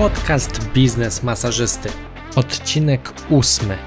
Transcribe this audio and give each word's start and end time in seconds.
Podcast 0.00 0.64
Biznes 0.74 1.22
Masażysty. 1.22 1.88
Odcinek 2.36 3.12
ósmy. 3.30 3.78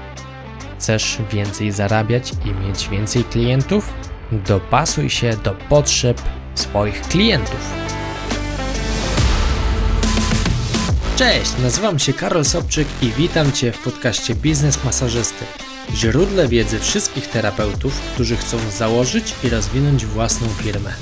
Chcesz 0.78 1.18
więcej 1.32 1.72
zarabiać 1.72 2.32
i 2.44 2.66
mieć 2.66 2.88
więcej 2.88 3.24
klientów? 3.24 3.92
Dopasuj 4.32 5.10
się 5.10 5.36
do 5.36 5.50
potrzeb 5.68 6.22
swoich 6.54 7.00
klientów. 7.00 7.72
Cześć, 11.16 11.52
nazywam 11.62 11.98
się 11.98 12.12
Karol 12.12 12.44
Sobczyk 12.44 12.88
i 13.02 13.12
witam 13.12 13.52
Cię 13.52 13.72
w 13.72 13.78
podcaście 13.78 14.34
Biznes 14.34 14.84
Masażysty. 14.84 15.44
Źródle 15.94 16.48
wiedzy 16.48 16.78
wszystkich 16.78 17.26
terapeutów, 17.26 18.00
którzy 18.00 18.36
chcą 18.36 18.58
założyć 18.70 19.34
i 19.44 19.48
rozwinąć 19.48 20.06
własną 20.06 20.48
firmę. 20.48 20.92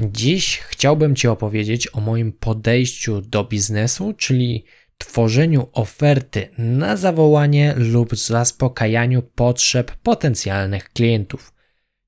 Dziś 0.00 0.58
chciałbym 0.58 1.16
Ci 1.16 1.28
opowiedzieć 1.28 1.94
o 1.94 2.00
moim 2.00 2.32
podejściu 2.32 3.20
do 3.20 3.44
biznesu, 3.44 4.14
czyli 4.16 4.64
tworzeniu 4.98 5.68
oferty 5.72 6.48
na 6.58 6.96
zawołanie 6.96 7.74
lub 7.76 8.16
zaspokajaniu 8.16 9.22
potrzeb 9.22 9.96
potencjalnych 9.96 10.92
klientów, 10.92 11.52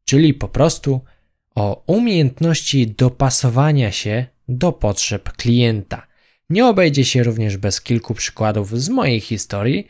czyli 0.05 0.34
po 0.34 0.48
prostu 0.48 1.00
o 1.55 1.84
umiejętności 1.87 2.87
dopasowania 2.87 3.92
się 3.92 4.27
do 4.48 4.72
potrzeb 4.72 5.33
klienta. 5.33 6.06
Nie 6.50 6.66
obejdzie 6.66 7.05
się 7.05 7.22
również 7.22 7.56
bez 7.56 7.80
kilku 7.80 8.14
przykładów 8.14 8.80
z 8.80 8.88
mojej 8.88 9.20
historii, 9.20 9.86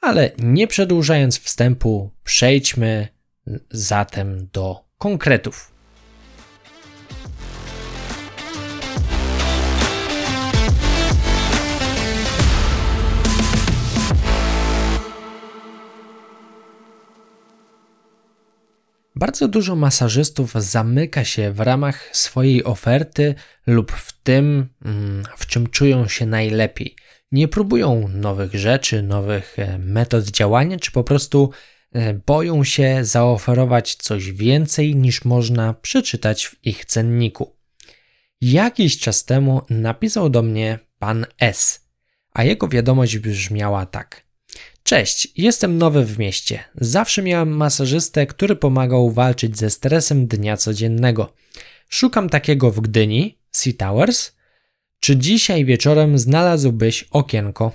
ale 0.00 0.30
nie 0.38 0.66
przedłużając 0.66 1.38
wstępu, 1.38 2.10
przejdźmy 2.24 3.08
zatem 3.70 4.48
do 4.52 4.84
konkretów. 4.98 5.73
Bardzo 19.16 19.48
dużo 19.48 19.76
masażystów 19.76 20.52
zamyka 20.54 21.24
się 21.24 21.52
w 21.52 21.60
ramach 21.60 22.16
swojej 22.16 22.64
oferty 22.64 23.34
lub 23.66 23.92
w 23.92 24.22
tym, 24.22 24.68
mm, 24.84 25.24
w 25.36 25.46
czym 25.46 25.66
czują 25.66 26.08
się 26.08 26.26
najlepiej. 26.26 26.96
Nie 27.32 27.48
próbują 27.48 28.08
nowych 28.08 28.54
rzeczy, 28.54 29.02
nowych 29.02 29.58
e, 29.58 29.78
metod 29.78 30.24
działania, 30.24 30.78
czy 30.78 30.92
po 30.92 31.04
prostu 31.04 31.50
e, 31.92 32.14
boją 32.14 32.64
się 32.64 33.04
zaoferować 33.04 33.94
coś 33.94 34.32
więcej 34.32 34.96
niż 34.96 35.24
można 35.24 35.74
przeczytać 35.74 36.46
w 36.46 36.66
ich 36.66 36.84
cenniku. 36.84 37.56
Jakiś 38.40 38.98
czas 38.98 39.24
temu 39.24 39.62
napisał 39.70 40.30
do 40.30 40.42
mnie 40.42 40.78
pan 40.98 41.26
S, 41.40 41.86
a 42.32 42.44
jego 42.44 42.68
wiadomość 42.68 43.18
brzmiała 43.18 43.86
tak. 43.86 44.23
Cześć, 44.84 45.28
jestem 45.36 45.78
nowy 45.78 46.04
w 46.04 46.18
mieście. 46.18 46.64
Zawsze 46.74 47.22
miałem 47.22 47.56
masażystę, 47.56 48.26
który 48.26 48.56
pomagał 48.56 49.10
walczyć 49.10 49.58
ze 49.58 49.70
stresem 49.70 50.26
dnia 50.26 50.56
codziennego. 50.56 51.32
Szukam 51.88 52.28
takiego 52.28 52.70
w 52.70 52.80
Gdyni, 52.80 53.38
Sea 53.50 53.72
Towers. 53.78 54.32
Czy 55.00 55.16
dzisiaj 55.16 55.64
wieczorem 55.64 56.18
znalazłbyś 56.18 57.02
okienko? 57.10 57.72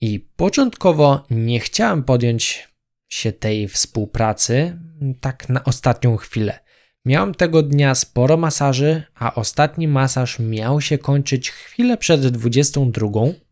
I 0.00 0.20
początkowo 0.36 1.26
nie 1.30 1.60
chciałem 1.60 2.02
podjąć 2.02 2.68
się 3.08 3.32
tej 3.32 3.68
współpracy 3.68 4.78
tak 5.20 5.48
na 5.48 5.64
ostatnią 5.64 6.16
chwilę. 6.16 6.58
Miałem 7.04 7.34
tego 7.34 7.62
dnia 7.62 7.94
sporo 7.94 8.36
masaży, 8.36 9.02
a 9.14 9.34
ostatni 9.34 9.88
masaż 9.88 10.38
miał 10.38 10.80
się 10.80 10.98
kończyć 10.98 11.50
chwilę 11.50 11.96
przed 11.96 12.26
22 12.26 13.06
E, 13.26 13.51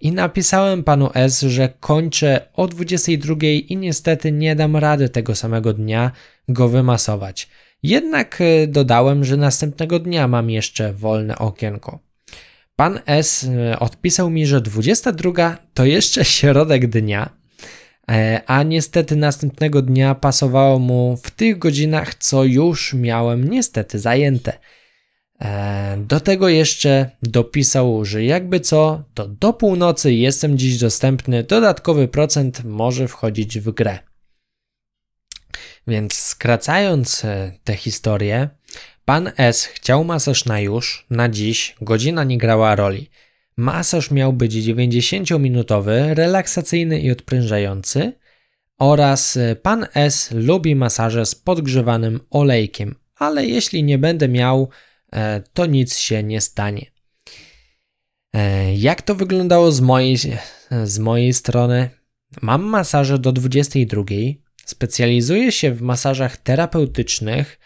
I 0.00 0.12
napisałem 0.12 0.84
panu 0.84 1.10
S, 1.14 1.40
że 1.40 1.68
kończę 1.80 2.48
o 2.52 2.66
22 2.66 3.34
i 3.42 3.76
niestety 3.76 4.32
nie 4.32 4.56
dam 4.56 4.76
rady 4.76 5.08
tego 5.08 5.34
samego 5.34 5.72
dnia 5.72 6.10
go 6.48 6.68
wymasować. 6.68 7.48
Jednak 7.82 8.40
e, 8.40 8.66
dodałem, 8.66 9.24
że 9.24 9.36
następnego 9.36 9.98
dnia 9.98 10.28
mam 10.28 10.50
jeszcze 10.50 10.92
wolne 10.92 11.38
okienko. 11.38 11.98
Pan 12.76 13.00
S 13.06 13.44
e, 13.44 13.78
odpisał 13.78 14.30
mi, 14.30 14.46
że 14.46 14.60
22 14.60 15.56
to 15.74 15.84
jeszcze 15.84 16.24
środek 16.24 16.86
dnia, 16.86 17.30
a 18.46 18.62
niestety 18.62 19.16
następnego 19.16 19.82
dnia 19.82 20.14
pasowało 20.14 20.78
mu 20.78 21.16
w 21.22 21.30
tych 21.30 21.58
godzinach, 21.58 22.14
co 22.14 22.44
już 22.44 22.94
miałem 22.94 23.50
niestety 23.50 23.98
zajęte. 23.98 24.52
E, 25.44 25.96
do 25.98 26.20
tego 26.20 26.48
jeszcze 26.48 27.10
dopisał, 27.22 28.04
że 28.04 28.24
jakby 28.24 28.60
co, 28.60 29.02
to 29.14 29.28
do 29.28 29.52
północy 29.52 30.12
jestem 30.12 30.58
dziś 30.58 30.78
dostępny, 30.78 31.42
dodatkowy 31.42 32.08
procent 32.08 32.64
może 32.64 33.08
wchodzić 33.08 33.58
w 33.58 33.70
grę. 33.70 33.98
Więc 35.86 36.14
skracając 36.14 37.24
e, 37.24 37.52
tę 37.64 37.76
historię, 37.76 38.48
pan 39.04 39.32
S 39.36 39.64
chciał 39.64 40.04
masaż 40.04 40.44
na 40.44 40.60
już, 40.60 41.06
na 41.10 41.28
dziś, 41.28 41.76
godzina 41.80 42.24
nie 42.24 42.38
grała 42.38 42.74
roli. 42.74 43.10
Masaż 43.56 44.10
miał 44.10 44.32
być 44.32 44.52
90-minutowy, 44.52 46.14
relaksacyjny 46.14 47.00
i 47.00 47.10
odprężający 47.10 48.12
oraz 48.78 49.36
e, 49.36 49.56
pan 49.56 49.86
S 49.94 50.30
lubi 50.30 50.76
masaże 50.76 51.26
z 51.26 51.34
podgrzewanym 51.34 52.20
olejkiem, 52.30 52.94
ale 53.16 53.46
jeśli 53.46 53.84
nie 53.84 53.98
będę 53.98 54.28
miał 54.28 54.68
to 55.52 55.66
nic 55.66 55.98
się 55.98 56.22
nie 56.22 56.40
stanie. 56.40 56.86
E, 58.32 58.74
jak 58.74 59.02
to 59.02 59.14
wyglądało 59.14 59.72
z 59.72 59.80
mojej, 59.80 60.16
z 60.84 60.98
mojej 60.98 61.32
strony? 61.32 61.90
Mam 62.42 62.62
masaże 62.62 63.18
do 63.18 63.32
22. 63.32 64.04
Specjalizuję 64.66 65.52
się 65.52 65.72
w 65.72 65.82
masażach 65.82 66.36
terapeutycznych, 66.36 67.58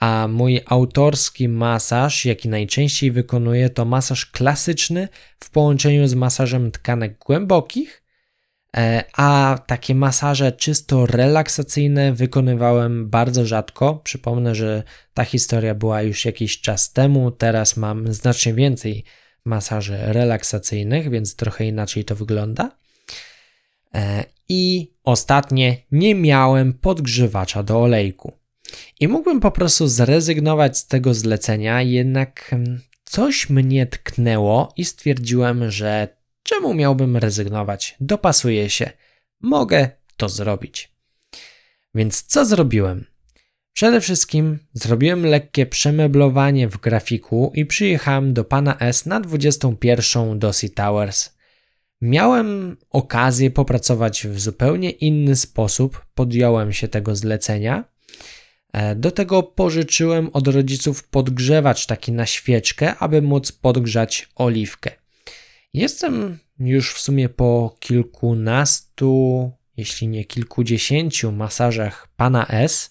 a 0.00 0.28
mój 0.30 0.60
autorski 0.66 1.48
masaż, 1.48 2.24
jaki 2.24 2.48
najczęściej 2.48 3.10
wykonuję, 3.10 3.70
to 3.70 3.84
masaż 3.84 4.26
klasyczny 4.26 5.08
w 5.40 5.50
połączeniu 5.50 6.08
z 6.08 6.14
masażem 6.14 6.70
tkanek 6.70 7.18
głębokich 7.18 8.03
E, 8.03 8.03
a 9.12 9.58
takie 9.66 9.94
masaże 9.94 10.52
czysto 10.52 11.06
relaksacyjne 11.06 12.12
wykonywałem 12.12 13.10
bardzo 13.10 13.46
rzadko. 13.46 14.00
Przypomnę, 14.04 14.54
że 14.54 14.82
ta 15.14 15.24
historia 15.24 15.74
była 15.74 16.02
już 16.02 16.24
jakiś 16.24 16.60
czas 16.60 16.92
temu, 16.92 17.30
teraz 17.30 17.76
mam 17.76 18.12
znacznie 18.12 18.54
więcej 18.54 19.04
masaży 19.44 19.98
relaksacyjnych, 20.00 21.10
więc 21.10 21.36
trochę 21.36 21.66
inaczej 21.66 22.04
to 22.04 22.16
wygląda. 22.16 22.70
E, 23.94 24.24
I 24.48 24.92
ostatnie, 25.04 25.76
nie 25.92 26.14
miałem 26.14 26.72
podgrzewacza 26.72 27.62
do 27.62 27.82
olejku. 27.82 28.32
I 29.00 29.08
mógłbym 29.08 29.40
po 29.40 29.50
prostu 29.50 29.88
zrezygnować 29.88 30.78
z 30.78 30.86
tego 30.86 31.14
zlecenia, 31.14 31.82
jednak 31.82 32.48
mm, 32.52 32.80
coś 33.04 33.50
mnie 33.50 33.86
tknęło 33.86 34.72
i 34.76 34.84
stwierdziłem, 34.84 35.70
że 35.70 36.08
Czemu 36.44 36.74
miałbym 36.74 37.16
rezygnować? 37.16 37.96
Dopasuję 38.00 38.70
się. 38.70 38.90
Mogę 39.40 39.90
to 40.16 40.28
zrobić. 40.28 40.92
Więc 41.94 42.22
co 42.22 42.44
zrobiłem? 42.44 43.06
Przede 43.72 44.00
wszystkim 44.00 44.58
zrobiłem 44.72 45.26
lekkie 45.26 45.66
przemeblowanie 45.66 46.68
w 46.68 46.78
grafiku 46.78 47.52
i 47.54 47.66
przyjechałem 47.66 48.34
do 48.34 48.44
pana 48.44 48.78
S 48.78 49.06
na 49.06 49.20
21 49.20 50.38
do 50.38 50.52
Sea 50.52 50.70
Towers. 50.74 51.30
Miałem 52.00 52.76
okazję 52.90 53.50
popracować 53.50 54.26
w 54.26 54.40
zupełnie 54.40 54.90
inny 54.90 55.36
sposób, 55.36 56.06
podjąłem 56.14 56.72
się 56.72 56.88
tego 56.88 57.16
zlecenia. 57.16 57.84
E, 58.72 58.94
do 58.94 59.10
tego 59.10 59.42
pożyczyłem 59.42 60.30
od 60.32 60.48
rodziców 60.48 61.08
podgrzewacz 61.08 61.86
taki 61.86 62.12
na 62.12 62.26
świeczkę, 62.26 62.96
aby 62.96 63.22
móc 63.22 63.52
podgrzać 63.52 64.28
oliwkę. 64.34 64.90
Jestem 65.74 66.38
już 66.58 66.94
w 66.94 67.00
sumie 67.00 67.28
po 67.28 67.76
kilkunastu, 67.80 69.52
jeśli 69.76 70.08
nie 70.08 70.24
kilkudziesięciu 70.24 71.32
masażach 71.32 72.08
pana 72.16 72.46
S. 72.46 72.90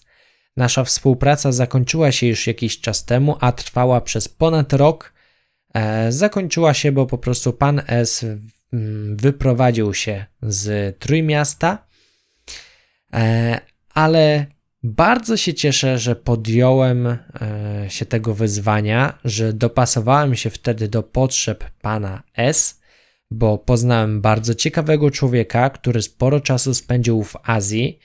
Nasza 0.56 0.84
współpraca 0.84 1.52
zakończyła 1.52 2.12
się 2.12 2.26
już 2.26 2.46
jakiś 2.46 2.80
czas 2.80 3.04
temu, 3.04 3.36
a 3.40 3.52
trwała 3.52 4.00
przez 4.00 4.28
ponad 4.28 4.72
rok. 4.72 5.12
E, 5.74 6.12
zakończyła 6.12 6.74
się, 6.74 6.92
bo 6.92 7.06
po 7.06 7.18
prostu 7.18 7.52
pan 7.52 7.82
S 7.86 8.26
wyprowadził 9.14 9.94
się 9.94 10.26
z 10.42 10.98
Trójmiasta, 10.98 11.86
e, 13.12 13.60
ale 13.94 14.46
bardzo 14.82 15.36
się 15.36 15.54
cieszę, 15.54 15.98
że 15.98 16.16
podjąłem 16.16 17.06
e, 17.06 17.18
się 17.88 18.06
tego 18.06 18.34
wyzwania, 18.34 19.18
że 19.24 19.52
dopasowałem 19.52 20.36
się 20.36 20.50
wtedy 20.50 20.88
do 20.88 21.02
potrzeb 21.02 21.64
pana 21.80 22.22
S, 22.36 22.80
bo 23.30 23.58
poznałem 23.58 24.20
bardzo 24.20 24.54
ciekawego 24.54 25.10
człowieka, 25.10 25.70
który 25.70 26.02
sporo 26.02 26.40
czasu 26.40 26.74
spędził 26.74 27.22
w 27.22 27.36
Azji. 27.42 27.98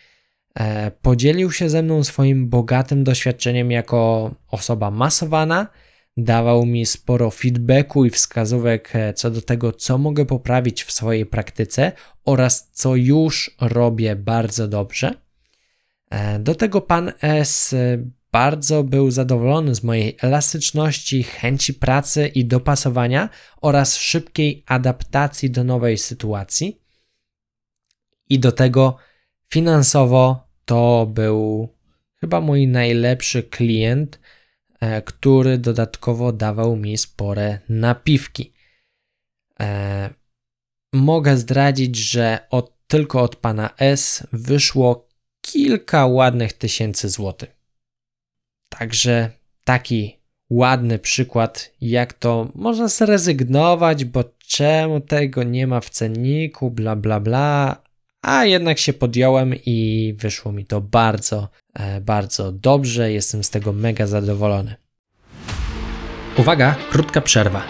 e, 0.56 0.92
podzielił 0.92 1.51
się 1.51 1.69
ze 1.69 1.83
mną 1.83 2.04
swoim 2.04 2.50
bogatym 2.50 3.04
doświadczeniem 3.04 3.71
jako 3.71 4.31
osoba 4.48 4.92
masowana, 4.92 5.68
dawał 6.18 6.66
mi 6.66 6.86
sporo 6.86 7.31
feedbacku 7.31 8.06
i 8.06 8.10
wskazówek 8.10 8.95
e, 8.95 9.13
co 9.13 9.31
do 9.31 9.42
tego, 9.42 9.71
co 9.71 9.98
mogę 9.98 10.25
poprawić 10.25 10.83
w 10.83 10.92
swojej 10.92 11.25
praktyce 11.25 11.92
oraz 12.25 12.69
co 12.71 12.95
już 12.95 13.56
robię 13.62 14.16
bardzo 14.16 14.68
dobrze. 14.68 15.13
E, 16.10 16.39
do 16.39 16.56
tego 16.56 16.81
pan 16.81 17.12
S 17.21 17.75
bardzo 18.31 18.83
był 18.83 19.11
zadowolony 19.11 19.75
z 19.75 19.83
mojej 19.83 20.17
elastyczności, 20.21 21.23
chęci 21.23 21.73
pracy 21.73 22.27
i 22.27 22.45
dopasowania 22.45 23.29
oraz 23.61 23.97
szybkiej 23.97 24.63
adaptacji 24.67 25.51
do 25.51 25.63
nowej 25.63 25.97
sytuacji. 25.97 26.81
I 28.29 28.39
do 28.39 28.51
tego 28.51 28.97
finansowo 29.49 30.47
to 30.65 31.07
był 31.13 31.69
chyba 32.19 32.41
mój 32.41 32.67
najlepszy 32.67 33.43
klient, 33.43 34.19
e, 34.79 35.01
który 35.01 35.57
dodatkowo 35.57 36.31
dawał 36.31 36.75
mi 36.75 36.97
spore 36.97 37.59
napiwki. 37.69 38.53
E, 39.59 40.09
mogę 40.93 41.37
zdradzić, 41.37 41.95
że 41.95 42.39
od, 42.49 42.87
tylko 42.87 43.21
od 43.21 43.35
pana 43.35 43.69
S 43.77 44.27
wyszło 44.33 45.09
kilka 45.41 46.05
ładnych 46.05 46.53
tysięcy 46.53 47.09
złotych. 47.09 47.58
Także 48.69 49.30
taki 49.63 50.19
ładny 50.50 51.00
przykład, 51.00 51.71
jak 51.81 52.13
to 52.13 52.51
można 52.56 52.88
zrezygnować, 52.88 54.06
bo 54.06 54.24
czemu 54.48 55.01
tego 55.01 55.44
nie 55.44 55.68
ma 55.68 55.80
w 55.80 55.89
cenniku, 55.89 56.71
bla 56.71 56.95
bla 56.95 57.19
bla, 57.19 57.81
a 58.21 58.45
jednak 58.45 58.80
się 58.80 58.94
podjąłem 58.94 59.56
i 59.66 60.16
wyszło 60.18 60.51
mi 60.51 60.66
to 60.66 60.81
bardzo, 60.81 61.50
e, 61.74 62.01
bardzo 62.01 62.51
dobrze. 62.51 63.12
Jestem 63.12 63.44
z 63.44 63.50
tego 63.50 63.74
mega 63.74 64.07
zadowolony. 64.07 64.75
Uwaga, 66.38 66.75
krótka 66.92 67.21
przerwa. 67.21 67.63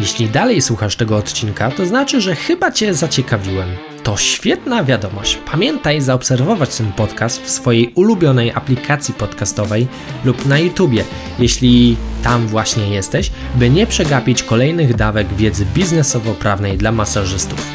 Jeśli 0.00 0.28
dalej 0.28 0.62
słuchasz 0.62 0.96
tego 0.96 1.16
odcinka, 1.16 1.70
to 1.70 1.86
znaczy, 1.86 2.20
że 2.20 2.34
chyba 2.34 2.72
Cię 2.72 2.94
zaciekawiłem. 2.94 3.89
To 4.02 4.16
świetna 4.16 4.84
wiadomość. 4.84 5.38
Pamiętaj 5.52 6.00
zaobserwować 6.00 6.76
ten 6.76 6.92
podcast 6.92 7.42
w 7.42 7.50
swojej 7.50 7.92
ulubionej 7.94 8.50
aplikacji 8.50 9.14
podcastowej 9.14 9.88
lub 10.24 10.46
na 10.46 10.58
YouTubie, 10.58 11.04
jeśli 11.38 11.96
tam 12.22 12.46
właśnie 12.46 12.88
jesteś, 12.88 13.30
by 13.54 13.70
nie 13.70 13.86
przegapić 13.86 14.42
kolejnych 14.42 14.94
dawek 14.94 15.34
wiedzy 15.34 15.66
biznesowo-prawnej 15.66 16.76
dla 16.76 16.92
masażystów. 16.92 17.66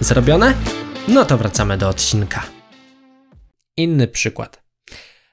Zrobione? 0.00 0.54
No 1.08 1.24
to 1.24 1.38
wracamy 1.38 1.78
do 1.78 1.88
odcinka. 1.88 2.42
Inny 3.76 4.08
przykład. 4.08 4.61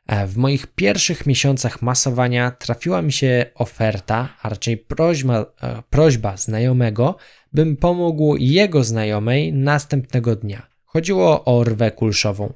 E, 0.09 0.27
w 0.27 0.37
moich 0.37 0.67
pierwszych 0.67 1.25
miesiącach 1.25 1.81
masowania 1.81 2.51
trafiła 2.51 3.01
mi 3.01 3.13
się 3.13 3.45
oferta, 3.55 4.29
a 4.41 4.49
raczej 4.49 4.77
prośba, 4.77 5.45
e, 5.61 5.83
prośba 5.89 6.37
znajomego, 6.37 7.15
bym 7.53 7.77
pomógł 7.77 8.35
jego 8.35 8.83
znajomej 8.83 9.53
następnego 9.53 10.35
dnia. 10.35 10.67
Chodziło 10.85 11.45
o 11.45 11.63
rwę 11.63 11.91
kulszową. 11.91 12.53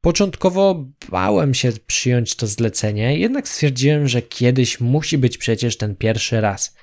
Początkowo 0.00 0.84
bałem 1.10 1.54
się 1.54 1.72
przyjąć 1.86 2.36
to 2.36 2.46
zlecenie, 2.46 3.18
jednak 3.18 3.48
stwierdziłem, 3.48 4.08
że 4.08 4.22
kiedyś 4.22 4.80
musi 4.80 5.18
być 5.18 5.38
przecież 5.38 5.76
ten 5.76 5.96
pierwszy 5.96 6.40
raz. 6.40 6.76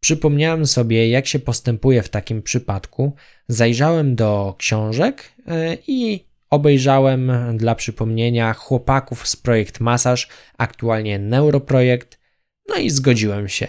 Przypomniałem 0.00 0.66
sobie, 0.66 1.08
jak 1.08 1.26
się 1.26 1.38
postępuje 1.38 2.02
w 2.02 2.08
takim 2.08 2.42
przypadku, 2.42 3.12
zajrzałem 3.48 4.14
do 4.14 4.54
książek 4.58 5.32
e, 5.46 5.76
i 5.86 6.31
obejrzałem 6.52 7.32
dla 7.56 7.74
przypomnienia 7.74 8.54
chłopaków 8.54 9.28
z 9.28 9.36
projekt 9.36 9.80
Masaż, 9.80 10.28
aktualnie 10.58 11.18
Neuroprojekt, 11.18 12.18
no 12.68 12.76
i 12.76 12.90
zgodziłem 12.90 13.48
się. 13.48 13.68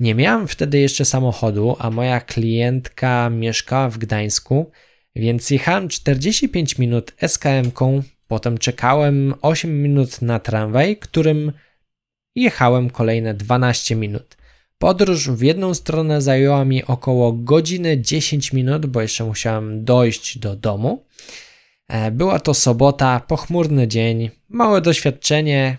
Nie 0.00 0.14
miałem 0.14 0.48
wtedy 0.48 0.78
jeszcze 0.78 1.04
samochodu, 1.04 1.76
a 1.78 1.90
moja 1.90 2.20
klientka 2.20 3.30
mieszkała 3.30 3.88
w 3.90 3.98
Gdańsku, 3.98 4.70
więc 5.16 5.50
jechałem 5.50 5.88
45 5.88 6.78
minut 6.78 7.12
SKM-ką, 7.20 8.02
potem 8.28 8.58
czekałem 8.58 9.34
8 9.42 9.82
minut 9.82 10.22
na 10.22 10.38
tramwaj, 10.40 10.96
którym 10.96 11.52
jechałem 12.34 12.90
kolejne 12.90 13.34
12 13.34 13.96
minut. 13.96 14.36
Podróż 14.78 15.30
w 15.30 15.42
jedną 15.42 15.74
stronę 15.74 16.22
zajęła 16.22 16.64
mi 16.64 16.84
około 16.84 17.32
godziny 17.32 18.00
10 18.00 18.52
minut, 18.52 18.86
bo 18.86 19.02
jeszcze 19.02 19.24
musiałem 19.24 19.84
dojść 19.84 20.38
do 20.38 20.56
domu. 20.56 21.04
E, 21.88 22.10
była 22.10 22.40
to 22.40 22.54
sobota, 22.54 23.20
pochmurny 23.20 23.88
dzień, 23.88 24.30
małe 24.48 24.80
doświadczenie, 24.80 25.76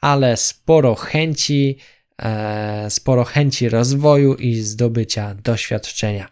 ale 0.00 0.36
sporo 0.36 0.94
chęci, 0.94 1.78
e, 2.22 2.90
sporo 2.90 3.24
chęci 3.24 3.68
rozwoju 3.68 4.34
i 4.34 4.54
zdobycia 4.54 5.34
doświadczenia. 5.34 6.28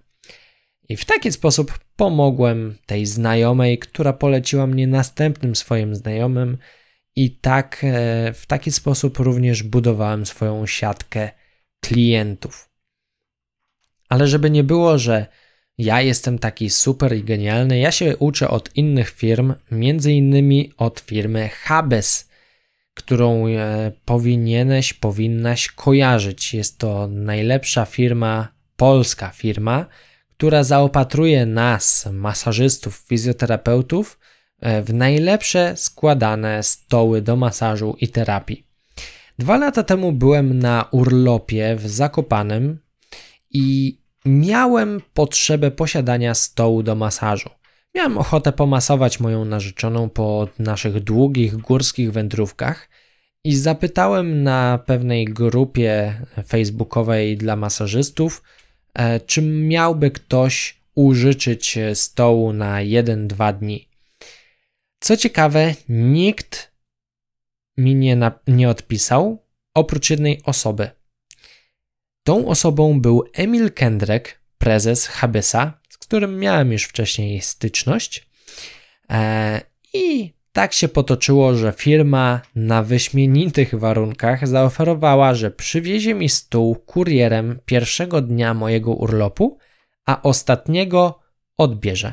I 0.89 0.97
w 0.97 1.05
taki 1.05 1.33
sposób 1.33 1.79
pomogłem 1.97 2.79
tej 2.87 3.07
znajomej, 3.07 3.79
która 3.79 4.13
poleciła 4.13 4.67
mnie 4.67 4.87
następnym 4.87 5.57
swoim 5.57 5.95
znajomym, 5.95 6.59
i 7.19 7.31
tak 7.31 7.81
e, 7.85 8.33
w 8.33 8.47
taki 8.47 8.73
sposób 8.73 9.19
również 9.19 9.63
budowałem 9.63 10.27
swoją 10.27 10.67
siatkę 10.67 11.31
klientów. 11.81 12.71
Ale 14.09 14.27
żeby 14.27 14.51
nie 14.51 14.65
było, 14.65 14.99
że 14.99 15.27
ja 15.79 16.01
jestem 16.03 16.39
taki 16.39 16.71
super 16.71 17.17
i 17.17 17.25
genialny, 17.25 17.79
ja 17.79 17.91
się 17.91 18.17
uczę 18.17 18.49
od 18.49 18.77
innych 18.77 19.11
firm, 19.11 19.55
między 19.71 20.13
innymi 20.13 20.73
od 20.77 21.01
firmy 21.01 21.49
Habes, 21.49 22.29
którą 22.95 23.47
e, 23.47 23.93
powinieneś, 24.05 24.93
powinnaś 24.93 25.69
kojarzyć. 25.69 26.55
Jest 26.55 26.79
to 26.79 27.09
najlepsza 27.09 27.85
firma, 27.85 28.49
polska 28.77 29.31
firma, 29.31 29.87
która 30.37 30.65
zaopatruje 30.65 31.47
nas, 31.47 32.09
masażystów, 32.13 32.97
fizjoterapeutów, 32.97 34.19
e, 34.61 34.83
w 34.83 34.95
najlepsze 34.95 35.77
składane 35.77 36.63
stoły 36.63 37.23
do 37.23 37.37
masażu 37.37 37.97
i 38.01 38.09
terapii. 38.09 38.67
Dwa 39.39 39.57
lata 39.57 39.83
temu 39.83 40.13
byłem 40.13 40.59
na 40.59 40.89
urlopie 40.91 41.77
w 41.77 41.89
Zakopanem 41.89 42.79
i 43.51 43.99
miałem 44.25 45.01
potrzebę 45.15 45.71
posiadania 45.71 46.35
stołu 46.35 46.83
do 46.83 46.95
masażu. 46.95 47.51
Miałem 47.95 48.19
ochotę 48.19 48.53
pomasować 48.53 49.21
moją 49.21 49.45
narzeczoną 49.45 50.09
po 50.09 50.49
naszych 50.59 51.01
długich 51.01 51.57
górskich 51.57 52.13
wędrówkach 52.13 52.89
i 53.45 53.57
zapytałem 53.57 54.43
na 54.43 54.79
pewnej 54.87 55.25
grupie 55.25 56.21
facebookowej 56.47 57.37
dla 57.37 57.57
masażystów, 57.57 58.43
e, 58.95 59.21
czy 59.21 59.43
miałby 59.43 60.11
ktoś 60.11 60.81
użyczyć 60.95 61.79
stołu 61.95 62.53
na 62.53 62.77
1-2 62.83 63.53
dni. 63.53 63.89
Co 65.01 65.17
ciekawe, 65.17 65.75
nikt 65.89 66.73
mi 67.77 67.95
nie, 67.95 68.19
nie 68.47 68.69
odpisał, 68.69 69.45
oprócz 69.75 70.11
jednej 70.11 70.41
osoby. 70.45 70.91
Tą 72.29 72.49
osobą 72.49 73.01
był 73.01 73.25
Emil 73.33 73.73
Kendrek, 73.73 74.41
prezes 74.59 75.07
Habesa, 75.07 75.81
z 75.89 75.99
którym 75.99 76.39
miałem 76.39 76.73
już 76.73 76.85
wcześniej 76.85 77.41
styczność. 77.41 78.29
E, 79.11 79.61
I 79.95 80.35
tak 80.53 80.73
się 80.73 80.89
potoczyło, 80.89 81.55
że 81.55 81.73
firma 81.73 82.41
na 82.55 82.83
wyśmienitych 82.83 83.75
warunkach 83.75 84.49
zaoferowała, 84.49 85.35
że 85.35 85.51
przywiezie 85.51 86.15
mi 86.15 86.29
stół 86.29 86.75
kurierem 86.75 87.59
pierwszego 87.65 88.21
dnia 88.21 88.55
mojego 88.55 88.93
urlopu, 88.93 89.59
a 90.07 90.23
ostatniego 90.23 91.19
odbierze. 91.57 92.13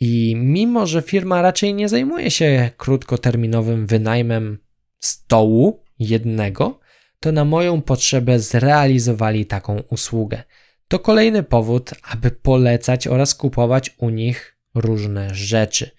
I 0.00 0.34
mimo, 0.36 0.86
że 0.86 1.02
firma 1.02 1.42
raczej 1.42 1.74
nie 1.74 1.88
zajmuje 1.88 2.30
się 2.30 2.70
krótkoterminowym 2.76 3.86
wynajmem 3.86 4.58
stołu 4.98 5.82
jednego, 5.98 6.81
to 7.22 7.32
na 7.32 7.44
moją 7.44 7.82
potrzebę 7.82 8.40
zrealizowali 8.40 9.46
taką 9.46 9.80
usługę. 9.90 10.42
To 10.88 10.98
kolejny 10.98 11.42
powód, 11.42 11.90
aby 12.02 12.30
polecać 12.30 13.06
oraz 13.06 13.34
kupować 13.34 13.94
u 13.98 14.10
nich 14.10 14.56
różne 14.74 15.34
rzeczy. 15.34 15.90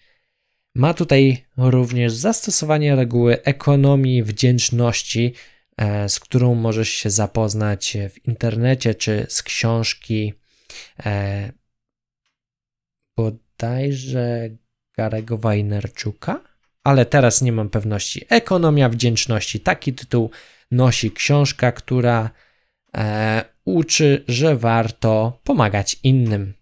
Ma 0.75 0.93
tutaj 0.93 1.45
również 1.57 2.13
zastosowanie 2.13 2.95
reguły 2.95 3.43
ekonomii 3.43 4.23
wdzięczności, 4.23 5.33
e, 5.77 6.09
z 6.09 6.19
którą 6.19 6.55
możesz 6.55 6.89
się 6.89 7.09
zapoznać 7.09 7.97
w 8.13 8.27
internecie 8.27 8.95
czy 8.95 9.25
z 9.29 9.43
książki 9.43 10.33
e, 11.05 11.51
bodajże 13.17 14.49
Garego 14.97 15.37
Wajnerczuka, 15.37 16.39
ale 16.83 17.05
teraz 17.05 17.41
nie 17.41 17.51
mam 17.51 17.69
pewności. 17.69 18.25
Ekonomia 18.29 18.89
wdzięczności. 18.89 19.59
Taki 19.59 19.93
tytuł 19.93 20.29
nosi 20.73 21.11
książka, 21.11 21.71
która 21.71 22.29
e, 22.97 23.45
uczy, 23.65 24.23
że 24.27 24.55
warto 24.57 25.39
pomagać 25.43 25.99
innym. 26.03 26.53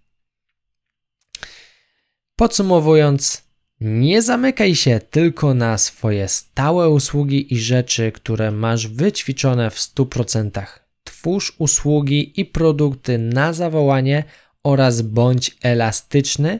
Podsumowując, 2.35 3.51
Nie 3.81 4.21
zamykaj 4.21 4.75
się 4.75 4.99
tylko 5.09 5.53
na 5.53 5.77
swoje 5.77 6.27
stałe 6.27 6.89
usługi 6.89 7.53
i 7.53 7.59
rzeczy, 7.59 8.11
które 8.11 8.51
masz 8.51 8.87
wyćwiczone 8.87 9.69
w 9.69 9.75
100%. 9.75 10.65
Twórz 11.03 11.55
usługi 11.57 12.41
i 12.41 12.45
produkty 12.45 13.17
na 13.17 13.53
zawołanie 13.53 14.23
oraz 14.63 15.01
bądź 15.01 15.57
elastyczny, 15.61 16.59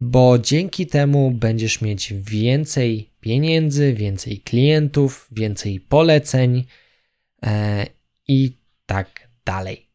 bo 0.00 0.38
dzięki 0.38 0.86
temu 0.86 1.30
będziesz 1.30 1.80
mieć 1.80 2.14
więcej 2.16 3.10
pieniędzy, 3.20 3.94
więcej 3.94 4.40
klientów, 4.40 5.28
więcej 5.32 5.80
poleceń 5.80 6.64
i 8.28 8.56
tak 8.86 9.28
dalej. 9.44 9.88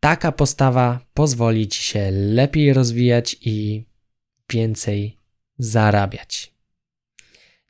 Taka 0.00 0.32
postawa 0.32 1.00
pozwoli 1.14 1.68
ci 1.68 1.82
się 1.82 2.10
lepiej 2.10 2.72
rozwijać 2.72 3.36
i 3.40 3.84
więcej 4.50 5.18
zarabiać. 5.58 6.54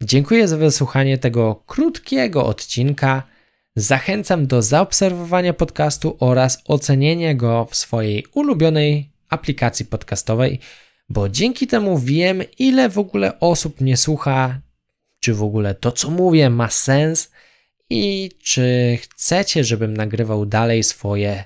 Dziękuję 0.03 0.49
za 0.49 0.57
wysłuchanie 0.57 1.19
tego 1.19 1.55
krótkiego 1.67 2.47
odcinka. 2.47 3.23
Zachęcam 3.77 4.47
do 4.47 4.63
zaobserwowania 4.63 5.55
podcastu 5.55 6.17
oraz 6.21 6.63
ocenienia 6.65 7.35
go 7.35 7.67
w 7.71 7.77
swojej 7.77 8.27
ulubionej 8.35 9.11
aplikacji 9.29 9.87
podcastowej, 9.87 10.61
bo 11.09 11.29
dzięki 11.29 11.67
temu 11.67 11.99
wiem, 11.99 12.43
ile 12.59 12.89
w 12.89 12.99
ogóle 12.99 13.41
osób 13.41 13.81
mnie 13.81 13.97
słucha, 13.97 14.61
czy 15.21 15.35
w 15.35 15.43
ogóle 15.43 15.75
to, 15.75 15.93
co 15.93 16.11
mówię, 16.11 16.51
ma 16.51 16.71
sens 16.71 17.31
i 17.91 18.31
czy 18.43 18.99
chcecie, 19.03 19.65
żebym 19.65 19.97
nagrywał 19.97 20.47
dalej 20.47 20.83
swoje, 20.83 21.45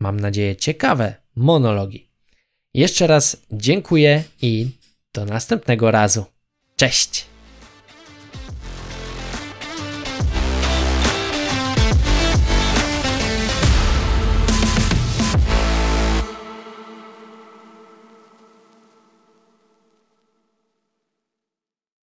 mam 0.00 0.20
nadzieję, 0.20 0.56
ciekawe 0.56 1.14
monologi. 1.36 2.08
Jeszcze 2.74 3.06
raz 3.06 3.36
dziękuję 3.52 4.24
i 4.42 4.68
do 5.12 5.24
następnego 5.24 5.90
razu. 5.90 6.24
Cześć! 6.76 7.33